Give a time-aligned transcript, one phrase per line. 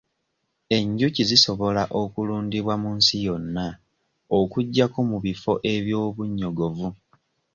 [0.77, 3.65] Enjuki zisobola okulundibwa mu nsi yonna
[4.37, 6.87] okuggyako mu bifo eby'obunnyogovu.